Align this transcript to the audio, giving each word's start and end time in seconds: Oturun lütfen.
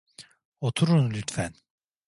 Oturun 0.61 1.11
lütfen. 1.11 1.53